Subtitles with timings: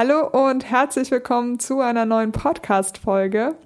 [0.00, 3.56] Hallo und herzlich willkommen zu einer neuen Podcast-Folge.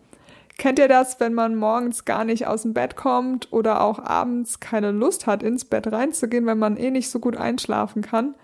[0.57, 4.59] Kennt ihr das, wenn man morgens gar nicht aus dem Bett kommt oder auch abends
[4.59, 8.35] keine Lust hat, ins Bett reinzugehen, wenn man eh nicht so gut einschlafen kann?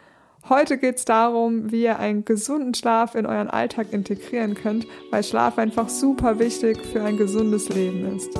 [0.50, 5.24] Heute geht es darum, wie ihr einen gesunden Schlaf in euren Alltag integrieren könnt, weil
[5.24, 8.34] Schlaf einfach super wichtig für ein gesundes Leben ist.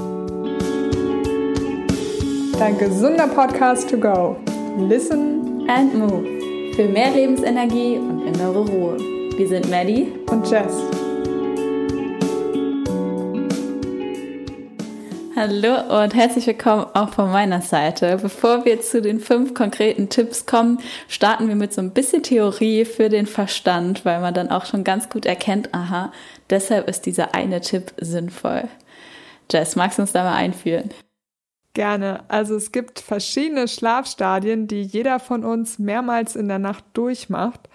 [2.59, 4.37] Dein gesunder Podcast to go.
[4.77, 6.75] Listen and move.
[6.77, 9.18] Für mehr Lebensenergie und innere Ruhe.
[9.39, 10.73] Wir sind Maddie und Jess.
[15.37, 18.19] Hallo und herzlich willkommen auch von meiner Seite.
[18.21, 22.85] Bevor wir zu den fünf konkreten Tipps kommen, starten wir mit so ein bisschen Theorie
[22.85, 26.11] für den Verstand, weil man dann auch schon ganz gut erkennt, aha,
[26.51, 28.65] deshalb ist dieser eine Tipp sinnvoll.
[29.53, 30.91] Jess, magst du uns da mal einführen?
[31.75, 32.25] Gerne.
[32.27, 37.69] Also es gibt verschiedene Schlafstadien, die jeder von uns mehrmals in der Nacht durchmacht.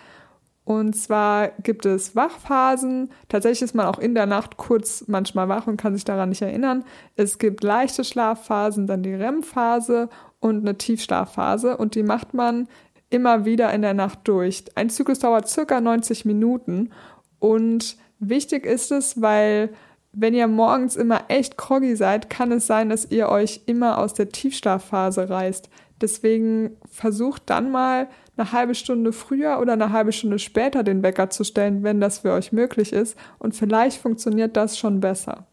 [0.65, 3.11] Und zwar gibt es Wachphasen.
[3.27, 6.41] Tatsächlich ist man auch in der Nacht kurz manchmal wach und kann sich daran nicht
[6.41, 6.85] erinnern.
[7.15, 11.75] Es gibt leichte Schlafphasen, dann die REM-Phase und eine Tiefschlafphase.
[11.75, 12.67] Und die macht man
[13.09, 14.63] immer wieder in der Nacht durch.
[14.75, 16.91] Ein Zyklus dauert circa 90 Minuten.
[17.39, 19.69] Und wichtig ist es, weil
[20.13, 24.13] wenn ihr morgens immer echt groggy seid, kann es sein, dass ihr euch immer aus
[24.13, 25.69] der Tiefschlafphase reißt.
[26.03, 31.29] Deswegen versucht dann mal eine halbe Stunde früher oder eine halbe Stunde später den Wecker
[31.29, 33.17] zu stellen, wenn das für euch möglich ist.
[33.39, 35.47] Und vielleicht funktioniert das schon besser.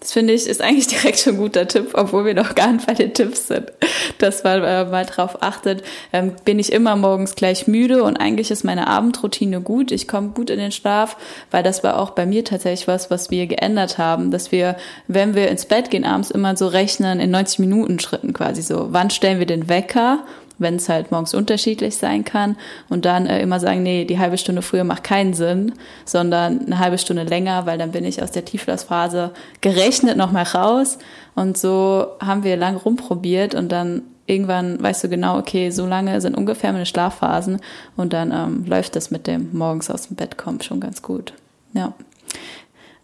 [0.00, 2.86] Das finde ich ist eigentlich direkt schon ein guter Tipp, obwohl wir noch gar nicht
[2.86, 3.70] bei den Tipps sind.
[4.18, 8.50] Dass man äh, mal drauf achtet, ähm, bin ich immer morgens gleich müde und eigentlich
[8.50, 9.92] ist meine Abendroutine gut.
[9.92, 11.16] Ich komme gut in den Schlaf,
[11.50, 14.76] weil das war auch bei mir tatsächlich was, was wir geändert haben, dass wir,
[15.06, 18.88] wenn wir ins Bett gehen abends, immer so rechnen in 90 Minuten Schritten quasi so.
[18.90, 20.20] Wann stellen wir den Wecker
[20.60, 22.56] wenn es halt morgens unterschiedlich sein kann
[22.88, 25.72] und dann äh, immer sagen, nee, die halbe Stunde früher macht keinen Sinn,
[26.04, 30.98] sondern eine halbe Stunde länger, weil dann bin ich aus der Tiefschlafphase gerechnet nochmal raus
[31.34, 36.20] und so haben wir lang rumprobiert und dann irgendwann weißt du genau, okay, so lange
[36.20, 37.60] sind ungefähr meine Schlafphasen
[37.96, 41.32] und dann ähm, läuft das mit dem morgens aus dem Bett kommen schon ganz gut.
[41.72, 41.94] Ja.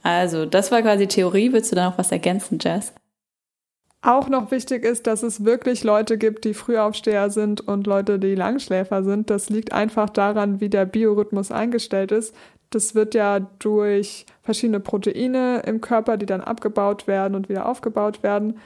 [0.03, 1.53] Also, das war quasi Theorie.
[1.53, 2.93] Willst du da noch was ergänzen, Jess?
[4.07, 8.37] Auch noch wichtig ist, dass es wirklich Leute gibt, die Frühaufsteher sind und Leute, die
[8.37, 9.31] Langschläfer sind.
[9.31, 12.33] Das liegt einfach daran, wie der Biorhythmus eingestellt ist.
[12.71, 18.23] Das wird ja durch verschiedene Proteine im Körper, die dann abgebaut werden und wieder aufgebaut
[18.23, 18.61] werden,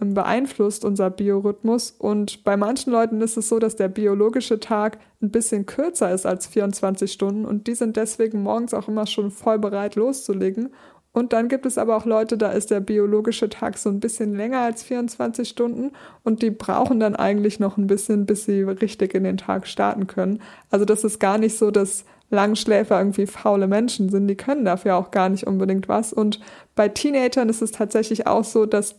[0.00, 1.90] ähm, beeinflusst unser Biorhythmus.
[1.90, 6.24] Und bei manchen Leuten ist es so, dass der biologische Tag ein bisschen kürzer ist
[6.24, 10.70] als 24 Stunden und die sind deswegen morgens auch immer schon voll bereit loszulegen
[11.16, 14.34] und dann gibt es aber auch Leute, da ist der biologische Tag so ein bisschen
[14.34, 15.92] länger als 24 Stunden
[16.24, 20.08] und die brauchen dann eigentlich noch ein bisschen, bis sie richtig in den Tag starten
[20.08, 20.42] können.
[20.70, 24.28] Also das ist gar nicht so, dass Langschläfer irgendwie faule Menschen sind.
[24.28, 26.12] Die können dafür auch gar nicht unbedingt was.
[26.12, 26.38] Und
[26.74, 28.96] bei Teenagern ist es tatsächlich auch so, dass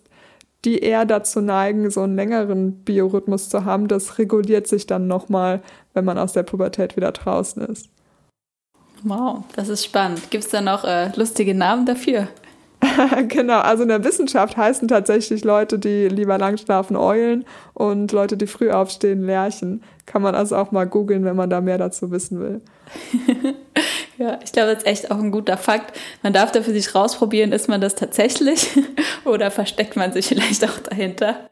[0.66, 3.88] die eher dazu neigen, so einen längeren Biorhythmus zu haben.
[3.88, 5.61] Das reguliert sich dann nochmal,
[5.94, 7.91] wenn man aus der Pubertät wieder draußen ist.
[9.03, 10.30] Wow, das ist spannend.
[10.31, 12.28] Gibt es da noch äh, lustige Namen dafür?
[13.28, 18.38] genau, also in der Wissenschaft heißen tatsächlich Leute, die lieber lang schlafen, Eulen und Leute,
[18.38, 19.84] die früh aufstehen, Lerchen.
[20.06, 22.62] Kann man also auch mal googeln, wenn man da mehr dazu wissen will.
[24.18, 25.97] ja, ich glaube, das ist echt auch ein guter Fakt.
[26.22, 28.69] Man darf da für sich rausprobieren, ist man das tatsächlich
[29.25, 31.50] oder versteckt man sich vielleicht auch dahinter?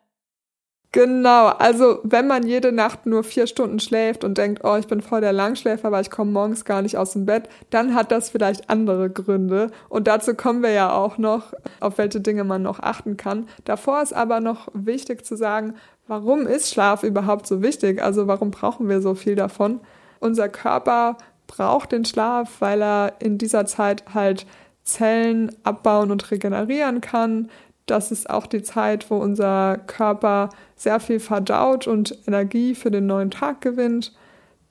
[0.96, 5.02] Genau, also wenn man jede Nacht nur vier Stunden schläft und denkt, oh, ich bin
[5.02, 8.30] voll der Langschläfer, weil ich komme morgens gar nicht aus dem Bett, dann hat das
[8.30, 9.72] vielleicht andere Gründe.
[9.90, 13.50] Und dazu kommen wir ja auch noch, auf welche Dinge man noch achten kann.
[13.66, 15.74] Davor ist aber noch wichtig zu sagen,
[16.08, 18.02] warum ist Schlaf überhaupt so wichtig?
[18.02, 19.82] Also warum brauchen wir so viel davon?
[20.22, 24.46] Unser Körper braucht den Schlaf, weil er in dieser Zeit halt
[24.86, 27.50] Zellen abbauen und regenerieren kann.
[27.86, 33.06] Das ist auch die Zeit, wo unser Körper sehr viel verdaut und Energie für den
[33.06, 34.14] neuen Tag gewinnt.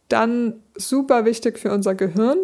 [0.09, 2.39] Dann super wichtig für unser Gehirn.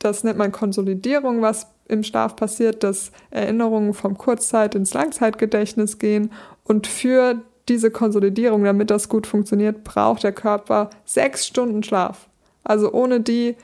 [0.00, 6.32] Das nennt man Konsolidierung, was im Schlaf passiert, dass Erinnerungen vom Kurzzeit- ins Langzeitgedächtnis gehen.
[6.64, 12.28] Und für diese Konsolidierung, damit das gut funktioniert, braucht der Körper sechs Stunden Schlaf.
[12.64, 13.56] Also ohne die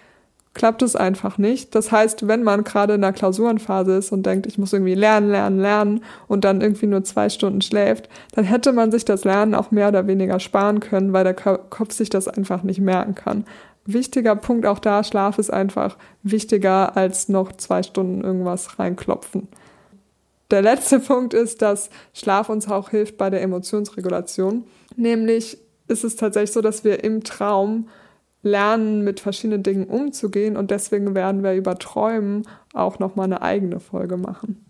[0.53, 1.75] klappt es einfach nicht.
[1.75, 5.31] Das heißt, wenn man gerade in der Klausurenphase ist und denkt, ich muss irgendwie lernen,
[5.31, 9.55] lernen, lernen und dann irgendwie nur zwei Stunden schläft, dann hätte man sich das Lernen
[9.55, 13.45] auch mehr oder weniger sparen können, weil der Kopf sich das einfach nicht merken kann.
[13.87, 19.49] Wichtiger Punkt auch da, Schlaf ist einfach wichtiger als noch zwei Stunden irgendwas reinklopfen.
[20.51, 24.65] Der letzte Punkt ist, dass Schlaf uns auch hilft bei der Emotionsregulation.
[24.97, 27.89] Nämlich ist es tatsächlich so, dass wir im Traum
[28.43, 30.57] lernen, mit verschiedenen Dingen umzugehen.
[30.57, 34.65] Und deswegen werden wir über Träumen auch nochmal eine eigene Folge machen.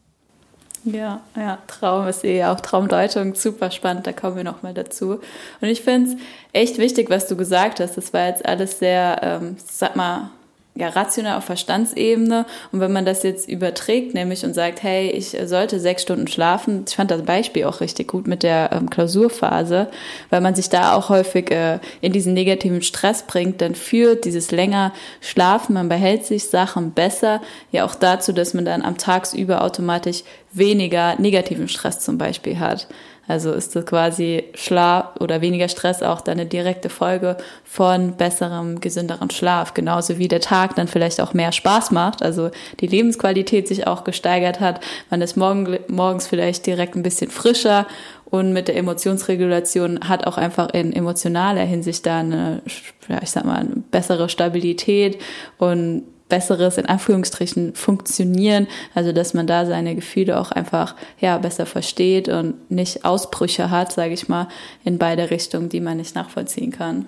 [0.85, 5.21] Ja, ja, Traum ist eh auch Traumdeutung, super spannend, da kommen wir nochmal dazu.
[5.61, 6.17] Und ich finde es
[6.53, 7.99] echt wichtig, was du gesagt hast.
[7.99, 10.31] Das war jetzt alles sehr, ähm, sag mal,
[10.77, 12.47] ja, rational auf Verstandsebene.
[12.73, 16.85] Und wenn man das jetzt überträgt, nämlich und sagt, hey, ich sollte sechs Stunden schlafen,
[16.89, 19.89] ich fand das Beispiel auch richtig gut mit der ähm, Klausurphase,
[20.31, 24.53] weil man sich da auch häufig äh, in diesen negativen Stress bringt, dann führt dieses
[24.53, 27.41] länger Schlafen, man behält sich Sachen besser,
[27.73, 30.23] ja auch dazu, dass man dann am Tagsüber automatisch
[30.53, 32.89] weniger negativen Stress zum Beispiel hat.
[33.31, 38.81] Also ist das quasi Schlaf oder weniger Stress auch dann eine direkte Folge von besserem,
[38.81, 39.73] gesünderem Schlaf.
[39.73, 42.51] Genauso wie der Tag dann vielleicht auch mehr Spaß macht, also
[42.81, 44.81] die Lebensqualität sich auch gesteigert hat.
[45.11, 47.87] Man ist morgen, morgens vielleicht direkt ein bisschen frischer
[48.25, 52.63] und mit der Emotionsregulation hat auch einfach in emotionaler Hinsicht da eine,
[53.09, 55.21] ja, ich sag mal, eine bessere Stabilität
[55.57, 58.67] und besseres, in Anführungsstrichen, funktionieren.
[58.95, 63.93] Also, dass man da seine Gefühle auch einfach, ja, besser versteht und nicht Ausbrüche hat,
[63.93, 64.49] sage ich mal,
[64.85, 67.05] in beide Richtungen, die man nicht nachvollziehen kann.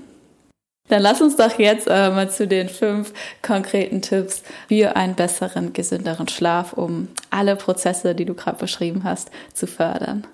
[0.88, 5.72] Dann lass uns doch jetzt äh, mal zu den fünf konkreten Tipps für einen besseren,
[5.72, 10.26] gesünderen Schlaf, um alle Prozesse, die du gerade beschrieben hast, zu fördern.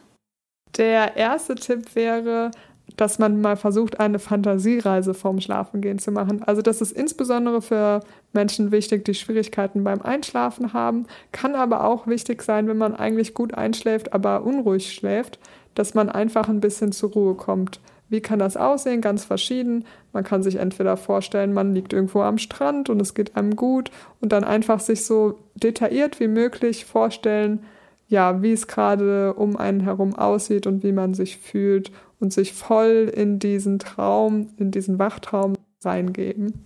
[0.76, 2.50] Der erste Tipp wäre,
[2.96, 6.42] dass man mal versucht, eine Fantasiereise vorm Schlafengehen zu machen.
[6.42, 8.00] Also das ist insbesondere für
[8.32, 13.34] Menschen wichtig, die Schwierigkeiten beim Einschlafen haben, kann aber auch wichtig sein, wenn man eigentlich
[13.34, 15.38] gut einschläft, aber unruhig schläft,
[15.74, 17.80] dass man einfach ein bisschen zur Ruhe kommt.
[18.08, 19.00] Wie kann das aussehen?
[19.00, 19.84] Ganz verschieden.
[20.12, 23.90] Man kann sich entweder vorstellen, man liegt irgendwo am Strand und es geht einem gut
[24.20, 27.64] und dann einfach sich so detailliert wie möglich vorstellen,
[28.08, 32.54] ja, wie es gerade um einen herum aussieht und wie man sich fühlt und sich
[32.54, 35.54] voll in diesen Traum, in diesen Wachtraum
[35.84, 36.64] reingeben.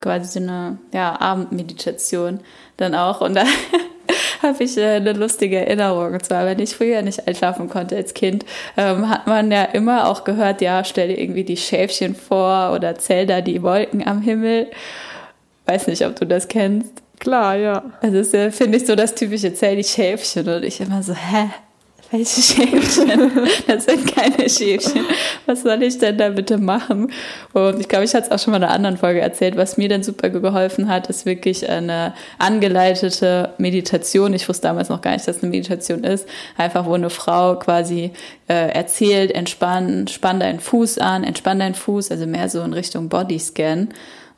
[0.00, 2.40] Quasi so eine ja, Abendmeditation
[2.76, 3.20] dann auch.
[3.20, 3.44] Und da
[4.42, 6.14] habe ich äh, eine lustige Erinnerung.
[6.14, 8.44] Und zwar, wenn ich früher nicht einschlafen konnte als Kind,
[8.76, 12.96] ähm, hat man ja immer auch gehört, ja, stell dir irgendwie die Schäfchen vor oder
[12.96, 14.70] zähl da die Wolken am Himmel.
[15.66, 16.92] Weiß nicht, ob du das kennst.
[17.18, 17.82] Klar, ja.
[18.00, 20.48] Also das ist, finde ich, so das typische Zähl die Schäfchen.
[20.48, 21.50] Und ich immer so, hä?
[22.10, 23.30] Welche Schäfchen?
[23.66, 25.04] Das sind keine Schäfchen.
[25.46, 27.12] Was soll ich denn da bitte machen?
[27.52, 29.56] Und ich glaube, ich hatte es auch schon mal in einer anderen Folge erzählt.
[29.56, 34.34] Was mir dann super geholfen hat, ist wirklich eine angeleitete Meditation.
[34.34, 36.28] Ich wusste damals noch gar nicht, dass es eine Meditation ist.
[36.56, 38.10] Einfach, wo eine Frau quasi
[38.48, 43.08] äh, erzählt, entspann, spann deinen Fuß an, entspann deinen Fuß, also mehr so in Richtung
[43.08, 43.90] Bodyscan.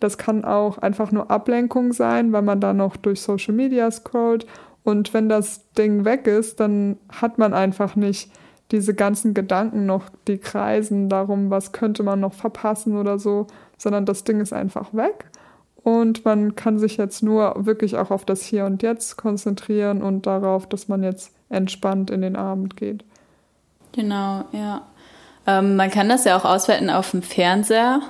[0.00, 4.46] Das kann auch einfach nur Ablenkung sein, weil man da noch durch Social Media scrollt.
[4.90, 8.30] Und wenn das Ding weg ist, dann hat man einfach nicht
[8.72, 13.46] diese ganzen Gedanken noch, die kreisen darum, was könnte man noch verpassen oder so,
[13.78, 15.26] sondern das Ding ist einfach weg.
[15.82, 20.26] Und man kann sich jetzt nur wirklich auch auf das Hier und Jetzt konzentrieren und
[20.26, 23.04] darauf, dass man jetzt entspannt in den Abend geht.
[23.92, 24.82] Genau, ja.
[25.46, 28.00] Ähm, man kann das ja auch auswerten auf dem Fernseher.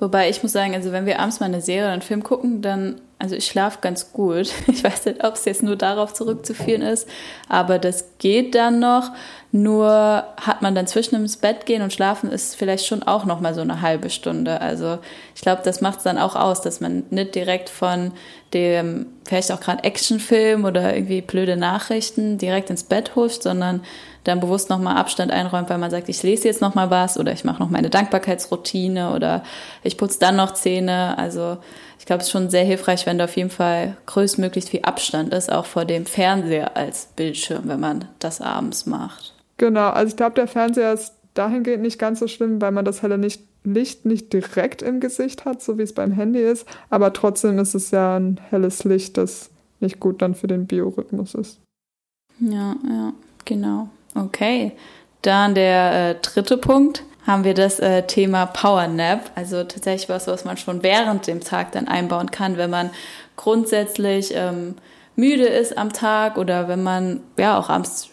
[0.00, 2.60] Wobei ich muss sagen, also wenn wir abends mal eine Serie oder einen Film gucken,
[2.60, 4.52] dann also ich schlafe ganz gut.
[4.68, 7.08] Ich weiß nicht, ob es jetzt nur darauf zurückzuführen ist,
[7.48, 9.10] aber das geht dann noch.
[9.50, 13.40] Nur hat man dann zwischen ins Bett gehen und schlafen ist vielleicht schon auch noch
[13.40, 14.60] mal so eine halbe Stunde.
[14.60, 14.98] Also
[15.34, 18.12] ich glaube, das macht es dann auch aus, dass man nicht direkt von
[18.52, 23.82] dem vielleicht auch gerade Actionfilm oder irgendwie blöde Nachrichten direkt ins Bett huscht, sondern
[24.24, 27.44] dann bewusst nochmal Abstand einräumt, weil man sagt, ich lese jetzt nochmal was oder ich
[27.44, 29.42] mache noch meine Dankbarkeitsroutine oder
[29.82, 31.16] ich putze dann noch Zähne.
[31.16, 31.56] Also
[31.98, 35.32] ich glaube, es ist schon sehr hilfreich, wenn da auf jeden Fall größtmöglichst viel Abstand
[35.32, 39.37] ist, auch vor dem Fernseher als Bildschirm, wenn man das abends macht.
[39.58, 43.02] Genau, also ich glaube, der Fernseher ist dahingehend nicht ganz so schlimm, weil man das
[43.02, 46.66] helle nicht, Licht nicht direkt im Gesicht hat, so wie es beim Handy ist.
[46.90, 49.50] Aber trotzdem ist es ja ein helles Licht, das
[49.80, 51.60] nicht gut dann für den Biorhythmus ist.
[52.40, 53.12] Ja, ja,
[53.44, 53.88] genau.
[54.14, 54.72] Okay.
[55.22, 59.30] Dann der äh, dritte Punkt haben wir das äh, Thema Power Nap.
[59.34, 62.90] Also tatsächlich was, was man schon während dem Tag dann einbauen kann, wenn man
[63.36, 64.76] grundsätzlich ähm,
[65.18, 68.08] müde ist am Tag oder wenn man ja auch abends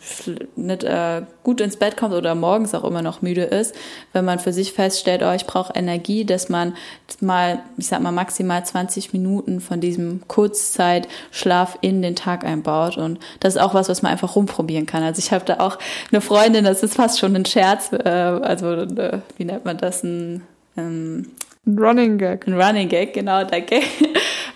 [0.56, 3.76] nicht äh, gut ins Bett kommt oder morgens auch immer noch müde ist,
[4.12, 6.76] wenn man für sich feststellt, oh, ich brauche Energie, dass man
[7.22, 13.20] mal, ich sag mal maximal 20 Minuten von diesem Kurzzeitschlaf in den Tag einbaut und
[13.40, 15.04] das ist auch was, was man einfach rumprobieren kann.
[15.04, 15.78] Also ich habe da auch
[16.12, 20.04] eine Freundin, das ist fast schon ein Scherz, äh, also äh, wie nennt man das,
[20.04, 20.42] ein
[20.76, 21.28] ähm,
[21.68, 22.48] ein Running Gag.
[22.48, 23.82] Ein Running Gag, genau, danke.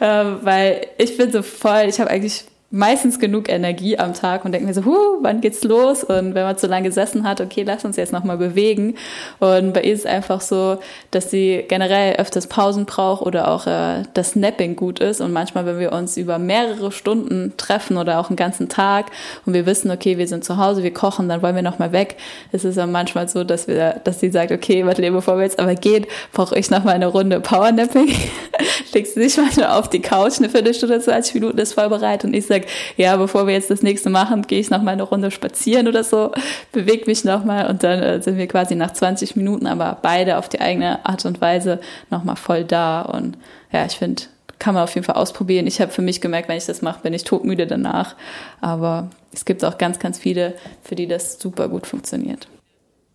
[0.01, 4.51] Ähm, weil ich bin so voll, ich habe eigentlich meistens genug Energie am Tag und
[4.51, 6.03] denke mir so, huh, wann geht's los?
[6.03, 8.95] Und wenn man zu lange gesessen hat, okay, lass uns jetzt nochmal bewegen.
[9.39, 10.77] Und bei ihr ist es einfach so,
[11.09, 15.19] dass sie generell öfters Pausen braucht oder auch äh, das Napping gut ist.
[15.19, 19.07] Und manchmal, wenn wir uns über mehrere Stunden treffen oder auch einen ganzen Tag
[19.47, 22.17] und wir wissen, okay, wir sind zu Hause, wir kochen, dann wollen wir nochmal weg,
[22.51, 25.59] ist es dann manchmal so, dass wir, dass sie sagt, okay, warte, bevor wir jetzt
[25.59, 28.13] aber geht, brauche ich nochmal eine Runde Powernapping.
[28.93, 32.35] Legst du dich manchmal auf die Couch, eine Viertelstunde, 20 Minuten ist voll bereit und
[32.35, 35.03] ich sage, sage, ja, bevor wir jetzt das nächste machen, gehe ich noch mal eine
[35.03, 36.31] Runde spazieren oder so,
[36.71, 40.37] bewege mich noch mal und dann äh, sind wir quasi nach 20 Minuten, aber beide
[40.37, 43.37] auf die eigene Art und Weise noch mal voll da und
[43.71, 44.23] ja, ich finde,
[44.57, 45.67] kann man auf jeden Fall ausprobieren.
[45.67, 48.15] Ich habe für mich gemerkt, wenn ich das mache, bin ich todmüde danach,
[48.61, 52.47] aber es gibt auch ganz, ganz viele, für die das super gut funktioniert.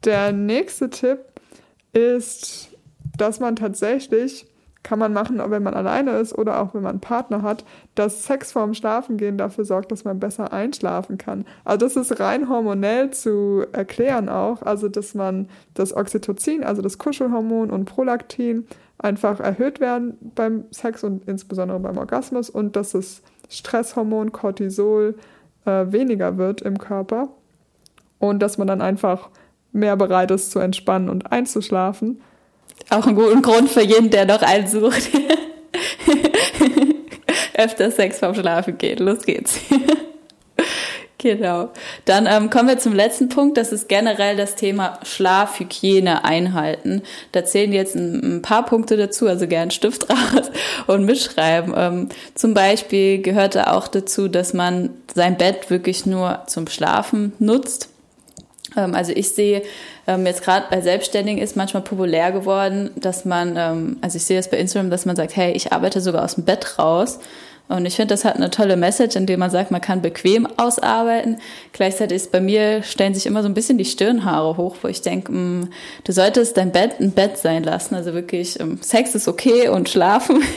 [0.04, 1.18] Der nächste Tipp
[1.92, 2.68] ist,
[3.16, 4.46] dass man tatsächlich
[4.84, 7.64] kann man machen, wenn man alleine ist oder auch wenn man einen Partner hat,
[7.96, 11.44] dass Sex vorm Schlafengehen dafür sorgt, dass man besser einschlafen kann.
[11.64, 16.98] Also das ist rein hormonell zu erklären auch, also dass man das Oxytocin, also das
[16.98, 18.66] Kuschelhormon und Prolaktin
[18.98, 25.16] einfach erhöht werden beim Sex und insbesondere beim Orgasmus und dass das Stresshormon Cortisol
[25.64, 27.28] äh, weniger wird im Körper
[28.18, 29.30] und dass man dann einfach
[29.72, 32.20] mehr bereit ist zu entspannen und einzuschlafen.
[32.90, 35.10] Auch ein guter Grund für jeden, der noch einen sucht.
[37.56, 39.00] Öfter Sex vorm Schlafen geht.
[39.00, 39.60] Los geht's.
[41.18, 41.70] genau.
[42.04, 43.56] Dann ähm, kommen wir zum letzten Punkt.
[43.56, 47.02] Das ist generell das Thema Schlafhygiene einhalten.
[47.32, 50.50] Da zählen jetzt ein, ein paar Punkte dazu, also gern Stift raus
[50.86, 51.74] und mitschreiben.
[51.76, 57.32] Ähm, zum Beispiel gehört da auch dazu, dass man sein Bett wirklich nur zum Schlafen
[57.38, 57.93] nutzt.
[58.76, 59.62] Ähm, also ich sehe
[60.06, 64.38] ähm, jetzt gerade bei Selbstständigen ist manchmal populär geworden, dass man, ähm, also ich sehe
[64.38, 67.18] es bei Instagram, dass man sagt, hey, ich arbeite sogar aus dem Bett raus.
[67.66, 71.38] Und ich finde, das hat eine tolle Message, indem man sagt, man kann bequem ausarbeiten.
[71.72, 75.00] Gleichzeitig ist bei mir, stellen sich immer so ein bisschen die Stirnhaare hoch, wo ich
[75.00, 75.70] denke, mm,
[76.04, 77.94] du solltest dein Bett ein Bett sein lassen.
[77.94, 80.42] Also wirklich, Sex ist okay und schlafen.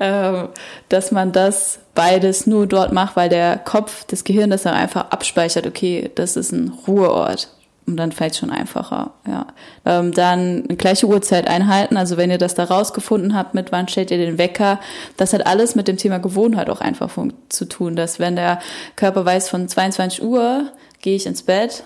[0.00, 0.48] Ähm,
[0.88, 5.10] dass man das beides nur dort macht, weil der Kopf, das Gehirn das dann einfach
[5.10, 7.48] abspeichert, okay, das ist ein Ruheort.
[7.84, 9.46] Und dann fällt schon einfacher, ja.
[9.84, 11.96] Ähm, dann eine gleiche Uhrzeit einhalten.
[11.96, 14.78] Also wenn ihr das da rausgefunden habt, mit wann stellt ihr den Wecker,
[15.16, 17.10] das hat alles mit dem Thema Gewohnheit auch einfach
[17.48, 17.96] zu tun.
[17.96, 18.60] Dass wenn der
[18.94, 20.66] Körper weiß, von 22 Uhr
[21.00, 21.82] gehe ich ins Bett,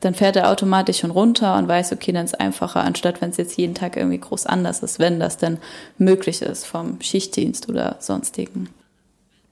[0.00, 3.30] dann fährt er automatisch schon runter und weiß, okay, dann ist es einfacher, anstatt wenn
[3.30, 5.58] es jetzt jeden Tag irgendwie groß anders ist, wenn das denn
[5.98, 8.68] möglich ist vom Schichtdienst oder sonstigen.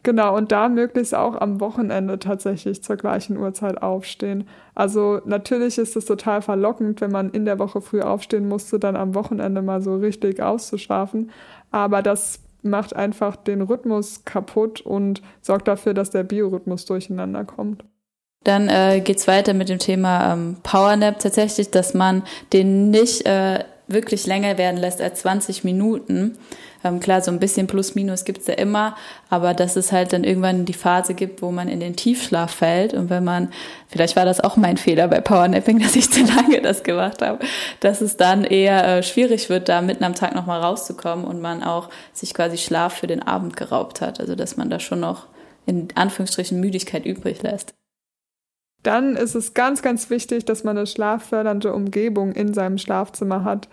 [0.06, 4.46] Genau, und da möglichst auch am Wochenende tatsächlich zur gleichen Uhrzeit aufstehen.
[4.76, 8.94] Also natürlich ist es total verlockend, wenn man in der Woche früh aufstehen musste, dann
[8.94, 11.32] am Wochenende mal so richtig auszuschlafen.
[11.72, 17.84] Aber das macht einfach den Rhythmus kaputt und sorgt dafür, dass der Biorhythmus durcheinander kommt.
[18.46, 22.22] Dann äh, geht's weiter mit dem Thema ähm, Powernap tatsächlich, dass man
[22.52, 26.38] den nicht äh, wirklich länger werden lässt als 20 Minuten.
[26.84, 28.94] Ähm, klar, so ein bisschen plus minus gibt's ja immer,
[29.30, 32.94] aber dass es halt dann irgendwann die Phase gibt, wo man in den Tiefschlaf fällt
[32.94, 33.48] und wenn man,
[33.88, 37.40] vielleicht war das auch mein Fehler bei Powernapping, dass ich zu lange das gemacht habe,
[37.80, 41.64] dass es dann eher äh, schwierig wird, da mitten am Tag nochmal rauszukommen und man
[41.64, 44.20] auch sich quasi Schlaf für den Abend geraubt hat.
[44.20, 45.26] Also dass man da schon noch
[45.66, 47.74] in Anführungsstrichen Müdigkeit übrig lässt.
[48.86, 53.68] Dann ist es ganz, ganz wichtig, dass man eine schlaffördernde Umgebung in seinem Schlafzimmer hat.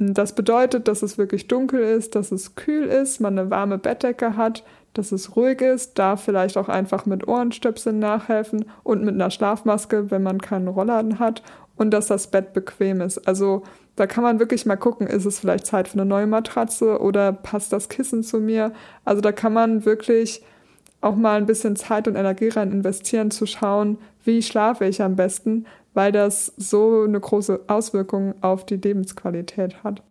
[0.00, 4.36] Das bedeutet, dass es wirklich dunkel ist, dass es kühl ist, man eine warme Bettdecke
[4.36, 9.30] hat, dass es ruhig ist, da vielleicht auch einfach mit Ohrenstöpseln nachhelfen und mit einer
[9.30, 11.44] Schlafmaske, wenn man keinen Rollladen hat
[11.76, 13.28] und dass das Bett bequem ist.
[13.28, 13.62] Also
[13.94, 17.32] da kann man wirklich mal gucken, ist es vielleicht Zeit für eine neue Matratze oder
[17.32, 18.72] passt das Kissen zu mir?
[19.04, 20.42] Also da kann man wirklich
[21.00, 25.16] auch mal ein bisschen Zeit und Energie rein investieren, zu schauen, wie schlafe ich am
[25.16, 30.02] besten, weil das so eine große Auswirkung auf die Lebensqualität hat.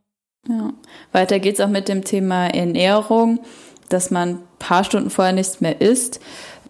[0.47, 0.73] Ja.
[1.11, 3.39] Weiter geht's auch mit dem Thema Ernährung,
[3.89, 6.19] dass man ein paar Stunden vorher nichts mehr isst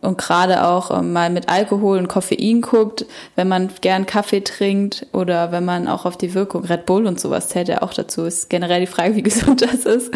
[0.01, 5.05] und gerade auch ähm, mal mit Alkohol und Koffein guckt, wenn man gern Kaffee trinkt
[5.13, 8.23] oder wenn man auch auf die Wirkung Red Bull und sowas zählt ja auch dazu.
[8.23, 10.13] Ist generell die Frage, wie gesund das ist.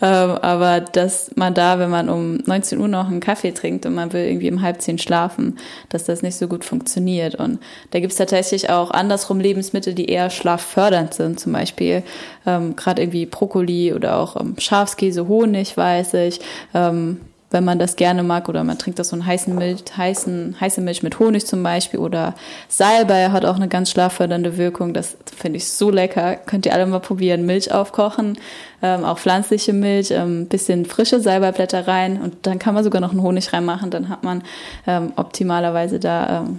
[0.00, 3.94] Ähm, aber dass man da, wenn man um 19 Uhr noch einen Kaffee trinkt und
[3.94, 7.34] man will irgendwie um halb zehn schlafen, dass das nicht so gut funktioniert.
[7.34, 7.58] Und
[7.90, 12.02] da gibt es tatsächlich auch andersrum Lebensmittel, die eher schlaffördernd sind, zum Beispiel
[12.46, 16.40] ähm, gerade irgendwie Brokkoli oder auch ähm, Schafskäse, Honig, weiß ich.
[16.74, 17.20] Ähm,
[17.54, 20.80] wenn man das gerne mag oder man trinkt das so einen heißen Milch, heißen, heiße
[20.80, 22.34] Milch mit Honig zum Beispiel oder
[22.68, 24.92] Salbei hat auch eine ganz schlaffördernde Wirkung.
[24.92, 26.34] Das finde ich so lecker.
[26.34, 27.46] Könnt ihr alle mal probieren.
[27.46, 28.38] Milch aufkochen,
[28.82, 33.12] ähm, auch pflanzliche Milch, ähm, bisschen frische Salbeiblätter rein und dann kann man sogar noch
[33.12, 33.92] einen Honig reinmachen.
[33.92, 34.42] Dann hat man
[34.88, 36.58] ähm, optimalerweise da ähm,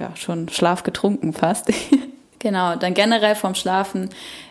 [0.00, 1.72] ja, schon Schlaf getrunken fast.
[2.46, 4.08] genau, dann generell vom Schlafen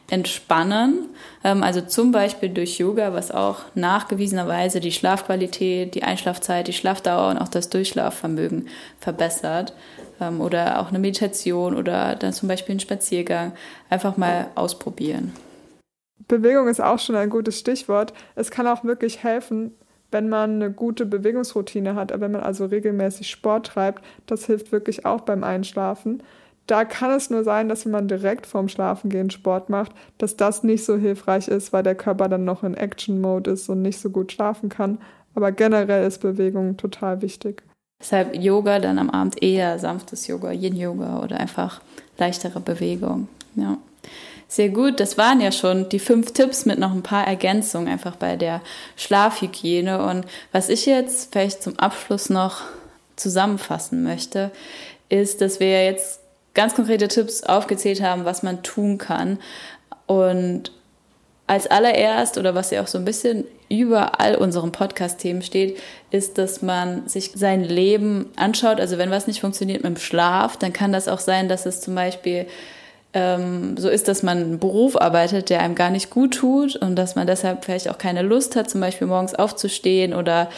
[0.10, 1.08] entspannen.
[1.46, 7.30] Ähm, also zum Beispiel durch Yoga, was auch nachgewiesenerweise die Schlafqualität, die Einschlafzeit, die Schlafdauer
[7.30, 8.68] und auch das Durchschlafvermögen
[9.00, 9.74] verbessert.
[10.20, 13.54] Ähm, oder auch eine Meditation oder dann zum Beispiel einen Spaziergang.
[13.90, 15.32] Einfach mal ausprobieren.
[16.28, 18.12] Bewegung ist auch schon ein gutes Stichwort.
[18.36, 19.72] Es kann auch wirklich helfen,
[20.12, 24.04] wenn man eine gute Bewegungsroutine hat, wenn man also regelmäßig Sport treibt.
[24.26, 26.22] Das hilft wirklich auch beim Einschlafen
[26.68, 30.64] da kann es nur sein, dass wenn man direkt vorm Schlafengehen Sport macht, dass das
[30.64, 34.10] nicht so hilfreich ist, weil der Körper dann noch in Action-Mode ist und nicht so
[34.10, 34.98] gut schlafen kann.
[35.36, 37.62] Aber generell ist Bewegung total wichtig.
[38.02, 41.82] Deshalb Yoga dann am Abend eher sanftes Yoga, Yin-Yoga oder einfach
[42.18, 43.28] leichtere Bewegung.
[43.56, 43.78] Ja.
[44.48, 48.16] Sehr gut, das waren ja schon die fünf Tipps mit noch ein paar Ergänzungen einfach
[48.16, 48.62] bei der
[48.96, 50.04] Schlafhygiene.
[50.06, 52.62] Und was ich jetzt vielleicht zum Abschluss noch
[53.16, 54.52] zusammenfassen möchte,
[55.10, 56.20] ist, dass wir jetzt
[56.56, 59.38] ganz konkrete Tipps aufgezählt haben, was man tun kann.
[60.08, 60.72] Und
[61.48, 65.78] als allererst oder was ja auch so ein bisschen über all unseren Podcast-Themen steht,
[66.12, 68.80] ist, dass man sich sein Leben anschaut.
[68.80, 71.82] Also wenn was nicht funktioniert mit dem Schlaf, dann kann das auch sein, dass es
[71.82, 72.48] zum Beispiel
[73.16, 76.98] ähm, so ist, dass man einen Beruf arbeitet, der einem gar nicht gut tut und
[76.98, 80.50] dass man deshalb vielleicht auch keine Lust hat, zum Beispiel morgens aufzustehen oder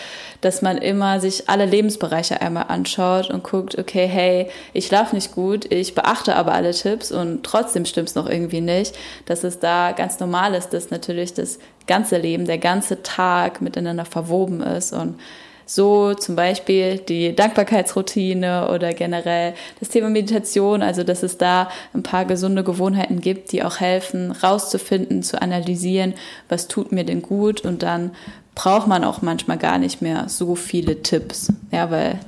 [0.42, 5.34] dass man immer sich alle Lebensbereiche einmal anschaut und guckt, okay, hey, ich schlafe nicht
[5.34, 9.60] gut, ich beachte aber alle Tipps und trotzdem stimmt es noch irgendwie nicht, dass es
[9.60, 14.94] da ganz normal ist, dass natürlich das ganze Leben, der ganze Tag miteinander verwoben ist
[14.94, 15.20] und
[15.68, 22.04] so zum Beispiel die Dankbarkeitsroutine oder generell das Thema Meditation, also dass es da ein
[22.04, 26.14] paar gesunde Gewohnheiten gibt, die auch helfen, rauszufinden, zu analysieren,
[26.48, 27.62] was tut mir denn gut.
[27.62, 28.12] Und dann
[28.56, 32.20] braucht man auch manchmal gar nicht mehr so viele Tipps, ja, weil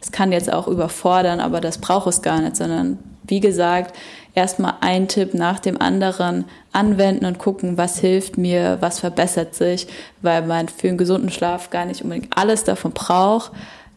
[0.00, 3.96] es kann jetzt auch überfordern, aber das braucht es gar nicht, sondern wie gesagt,
[4.38, 9.88] erstmal ein Tipp nach dem anderen anwenden und gucken, was hilft mir, was verbessert sich,
[10.22, 13.52] weil man für einen gesunden Schlaf gar nicht unbedingt alles davon braucht.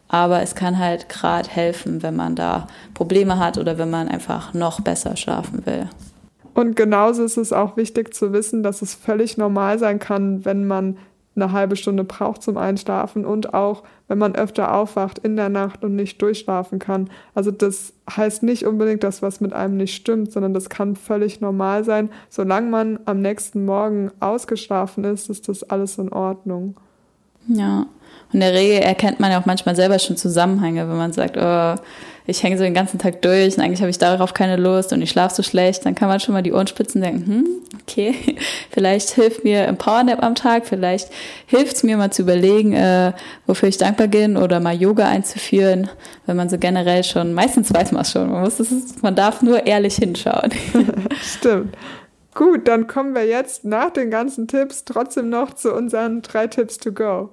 [0.08, 4.54] Aber es kann halt gerade helfen, wenn man da Probleme hat oder wenn man einfach
[4.54, 5.88] noch besser schlafen will.
[6.54, 10.68] Und genauso ist es auch wichtig zu wissen, dass es völlig normal sein kann, wenn
[10.68, 10.98] man
[11.36, 15.84] eine halbe Stunde braucht zum Einschlafen und auch, wenn man öfter aufwacht in der Nacht
[15.84, 17.10] und nicht durchschlafen kann.
[17.34, 21.40] Also das heißt nicht unbedingt, dass was mit einem nicht stimmt, sondern das kann völlig
[21.40, 22.10] normal sein.
[22.30, 26.76] Solange man am nächsten Morgen ausgeschlafen ist, ist das alles in Ordnung.
[27.48, 27.86] Ja,
[28.34, 31.76] in der Regel erkennt man ja auch manchmal selber schon Zusammenhänge, wenn man sagt, oh,
[32.28, 35.02] ich hänge so den ganzen Tag durch und eigentlich habe ich darauf keine Lust und
[35.02, 37.48] ich schlafe so schlecht, dann kann man schon mal die Ohren spitzen und denken, hm,
[37.82, 38.16] okay,
[38.70, 41.10] vielleicht hilft mir ein Powernap am Tag, vielleicht
[41.48, 43.14] hilft es mir mal zu überlegen, äh,
[43.48, 45.90] wofür ich dankbar bin oder mal Yoga einzuführen,
[46.26, 48.68] wenn man so generell schon, meistens weiß man es schon, man, muss das,
[49.02, 50.52] man darf nur ehrlich hinschauen.
[51.22, 51.76] Stimmt.
[52.34, 56.78] Gut, dann kommen wir jetzt nach den ganzen Tipps trotzdem noch zu unseren drei Tipps
[56.78, 57.32] to go.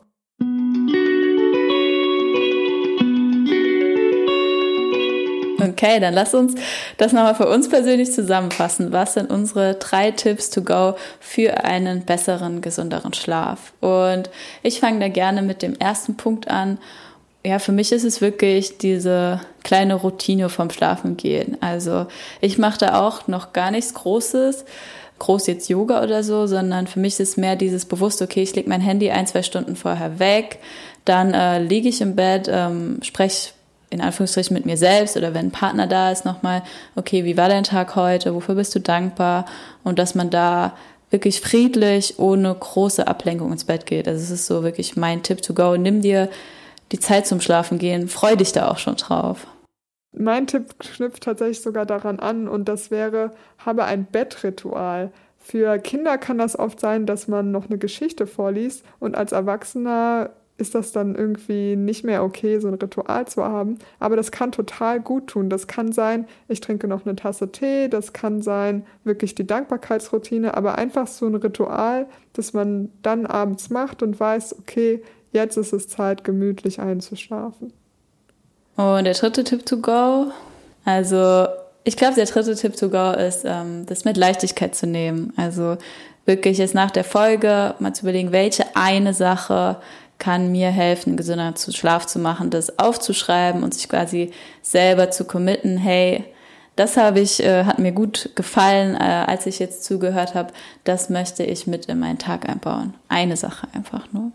[5.60, 6.54] Okay, dann lass uns
[6.96, 8.92] das nochmal für uns persönlich zusammenfassen.
[8.92, 13.72] Was sind unsere drei Tipps to go für einen besseren, gesünderen Schlaf?
[13.80, 14.30] Und
[14.62, 16.78] ich fange da gerne mit dem ersten Punkt an.
[17.44, 21.56] Ja, für mich ist es wirklich diese kleine Routine vom Schlafengehen.
[21.60, 22.06] Also
[22.40, 24.64] ich mache da auch noch gar nichts Großes,
[25.18, 28.54] groß jetzt Yoga oder so, sondern für mich ist es mehr dieses bewusst, okay, ich
[28.54, 30.58] lege mein Handy ein, zwei Stunden vorher weg,
[31.04, 33.50] dann äh, liege ich im Bett, ähm, spreche
[33.90, 36.62] in Anführungsstrichen mit mir selbst oder wenn ein Partner da ist, nochmal,
[36.94, 39.46] okay, wie war dein Tag heute, wofür bist du dankbar
[39.82, 40.74] und dass man da
[41.10, 44.06] wirklich friedlich, ohne große Ablenkung ins Bett geht.
[44.06, 45.76] Also es ist so wirklich mein Tipp to go.
[45.76, 46.28] Nimm dir
[46.92, 49.46] die Zeit zum Schlafen gehen, freu dich da auch schon drauf.
[50.12, 55.12] Mein Tipp knüpft tatsächlich sogar daran an und das wäre, habe ein Bettritual.
[55.36, 60.30] Für Kinder kann das oft sein, dass man noch eine Geschichte vorliest und als Erwachsener
[60.58, 63.78] ist das dann irgendwie nicht mehr okay, so ein Ritual zu haben.
[64.00, 65.48] Aber das kann total gut tun.
[65.48, 70.54] Das kann sein, ich trinke noch eine Tasse Tee, das kann sein, wirklich die Dankbarkeitsroutine,
[70.56, 75.72] aber einfach so ein Ritual, das man dann abends macht und weiß, okay, jetzt ist
[75.72, 77.72] es Zeit, gemütlich einzuschlafen.
[78.78, 80.30] Und der dritte Tipp to go,
[80.84, 81.48] also
[81.82, 85.32] ich glaube, der dritte Tipp to go ist, ähm, das mit Leichtigkeit zu nehmen.
[85.36, 85.78] Also
[86.26, 89.78] wirklich jetzt nach der Folge mal zu überlegen, welche eine Sache
[90.18, 94.30] kann mir helfen, gesünder zu Schlaf zu machen, das aufzuschreiben und sich quasi
[94.62, 96.24] selber zu committen, hey,
[96.76, 100.52] das habe ich, äh, hat mir gut gefallen, äh, als ich jetzt zugehört habe.
[100.84, 102.94] Das möchte ich mit in meinen Tag einbauen.
[103.08, 104.30] Eine Sache einfach nur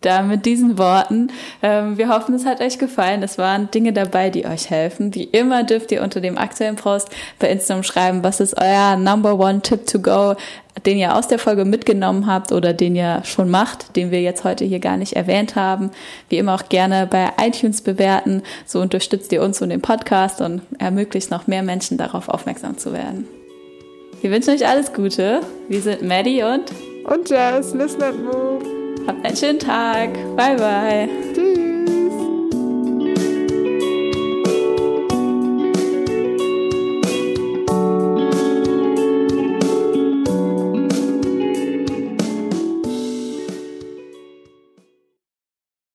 [0.00, 1.30] da mit diesen Worten.
[1.62, 3.22] Ähm, wir hoffen, es hat euch gefallen.
[3.22, 5.14] Es waren Dinge dabei, die euch helfen.
[5.14, 7.08] Wie immer dürft ihr unter dem aktuellen Post
[7.38, 10.36] bei Instagram schreiben, was ist euer Number One Tip to Go,
[10.86, 14.44] den ihr aus der Folge mitgenommen habt oder den ihr schon macht, den wir jetzt
[14.44, 15.90] heute hier gar nicht erwähnt haben.
[16.28, 18.42] Wie immer auch gerne bei iTunes bewerten.
[18.66, 22.92] So unterstützt ihr uns und den Podcast und ermöglicht noch mehr Menschen darauf aufmerksam zu
[22.92, 23.26] werden.
[24.20, 25.40] Wir wünschen euch alles Gute.
[25.68, 26.72] Wir sind Maddie und
[27.04, 27.72] und Jess.
[27.74, 28.77] Listen and move.
[29.08, 30.12] Habt einen schönen Tag.
[30.36, 31.08] Bye, bye.